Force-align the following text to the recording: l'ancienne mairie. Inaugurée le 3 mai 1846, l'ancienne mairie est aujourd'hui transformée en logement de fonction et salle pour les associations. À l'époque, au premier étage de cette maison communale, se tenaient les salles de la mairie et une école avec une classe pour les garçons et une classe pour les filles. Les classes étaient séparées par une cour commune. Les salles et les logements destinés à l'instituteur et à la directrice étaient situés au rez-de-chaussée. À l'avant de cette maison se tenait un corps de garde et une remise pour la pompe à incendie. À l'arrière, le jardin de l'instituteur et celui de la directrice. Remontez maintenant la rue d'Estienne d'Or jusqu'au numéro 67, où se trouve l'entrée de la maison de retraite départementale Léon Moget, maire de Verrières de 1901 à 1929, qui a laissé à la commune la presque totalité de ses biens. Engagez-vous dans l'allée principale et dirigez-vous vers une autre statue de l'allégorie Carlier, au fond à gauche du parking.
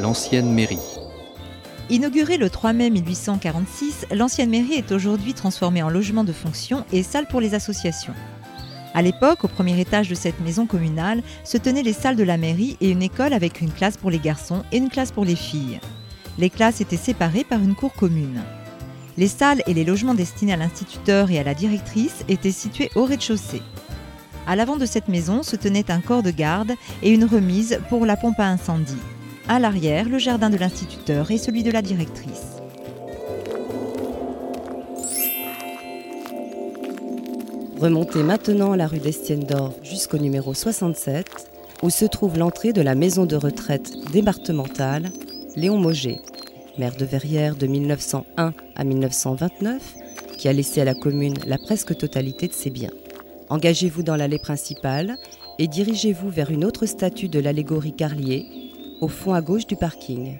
l'ancienne 0.00 0.52
mairie. 0.52 0.78
Inaugurée 1.90 2.38
le 2.38 2.50
3 2.50 2.72
mai 2.72 2.90
1846, 2.90 4.06
l'ancienne 4.12 4.50
mairie 4.50 4.74
est 4.74 4.92
aujourd'hui 4.92 5.34
transformée 5.34 5.82
en 5.82 5.90
logement 5.90 6.24
de 6.24 6.32
fonction 6.32 6.84
et 6.92 7.02
salle 7.02 7.26
pour 7.26 7.40
les 7.40 7.54
associations. 7.54 8.14
À 8.94 9.02
l'époque, 9.02 9.44
au 9.44 9.48
premier 9.48 9.78
étage 9.78 10.08
de 10.08 10.14
cette 10.14 10.40
maison 10.40 10.66
communale, 10.66 11.22
se 11.44 11.58
tenaient 11.58 11.82
les 11.82 11.92
salles 11.92 12.16
de 12.16 12.22
la 12.22 12.36
mairie 12.36 12.76
et 12.80 12.90
une 12.90 13.02
école 13.02 13.32
avec 13.32 13.60
une 13.60 13.72
classe 13.72 13.96
pour 13.96 14.10
les 14.10 14.18
garçons 14.18 14.62
et 14.72 14.78
une 14.78 14.88
classe 14.88 15.12
pour 15.12 15.24
les 15.24 15.36
filles. 15.36 15.80
Les 16.38 16.50
classes 16.50 16.80
étaient 16.80 16.96
séparées 16.96 17.44
par 17.44 17.60
une 17.60 17.74
cour 17.74 17.92
commune. 17.92 18.42
Les 19.16 19.28
salles 19.28 19.62
et 19.66 19.74
les 19.74 19.84
logements 19.84 20.14
destinés 20.14 20.54
à 20.54 20.56
l'instituteur 20.56 21.30
et 21.30 21.38
à 21.38 21.44
la 21.44 21.54
directrice 21.54 22.24
étaient 22.28 22.50
situés 22.50 22.90
au 22.94 23.04
rez-de-chaussée. 23.04 23.62
À 24.46 24.56
l'avant 24.56 24.76
de 24.76 24.86
cette 24.86 25.08
maison 25.08 25.42
se 25.42 25.56
tenait 25.56 25.90
un 25.90 26.00
corps 26.00 26.22
de 26.22 26.30
garde 26.30 26.72
et 27.02 27.10
une 27.10 27.24
remise 27.24 27.78
pour 27.88 28.06
la 28.06 28.16
pompe 28.16 28.40
à 28.40 28.46
incendie. 28.46 28.98
À 29.46 29.58
l'arrière, 29.58 30.08
le 30.08 30.18
jardin 30.18 30.48
de 30.48 30.56
l'instituteur 30.56 31.30
et 31.30 31.36
celui 31.36 31.62
de 31.62 31.70
la 31.70 31.82
directrice. 31.82 32.62
Remontez 37.78 38.22
maintenant 38.22 38.74
la 38.74 38.86
rue 38.86 39.00
d'Estienne 39.00 39.44
d'Or 39.44 39.74
jusqu'au 39.82 40.16
numéro 40.16 40.54
67, 40.54 41.26
où 41.82 41.90
se 41.90 42.06
trouve 42.06 42.38
l'entrée 42.38 42.72
de 42.72 42.80
la 42.80 42.94
maison 42.94 43.26
de 43.26 43.36
retraite 43.36 43.92
départementale 44.12 45.10
Léon 45.56 45.76
Moget, 45.76 46.20
maire 46.78 46.96
de 46.96 47.04
Verrières 47.04 47.56
de 47.56 47.66
1901 47.66 48.54
à 48.74 48.84
1929, 48.84 49.94
qui 50.38 50.48
a 50.48 50.54
laissé 50.54 50.80
à 50.80 50.86
la 50.86 50.94
commune 50.94 51.36
la 51.46 51.58
presque 51.58 51.94
totalité 51.98 52.48
de 52.48 52.54
ses 52.54 52.70
biens. 52.70 52.92
Engagez-vous 53.50 54.02
dans 54.02 54.16
l'allée 54.16 54.38
principale 54.38 55.18
et 55.58 55.68
dirigez-vous 55.68 56.30
vers 56.30 56.50
une 56.50 56.64
autre 56.64 56.86
statue 56.86 57.28
de 57.28 57.40
l'allégorie 57.40 57.94
Carlier, 57.94 58.63
au 59.00 59.08
fond 59.08 59.34
à 59.34 59.40
gauche 59.40 59.66
du 59.66 59.76
parking. 59.76 60.38